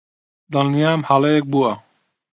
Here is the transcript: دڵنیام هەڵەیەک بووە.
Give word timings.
دڵنیام 0.53 1.01
هەڵەیەک 1.09 1.43
بووە. 1.51 1.73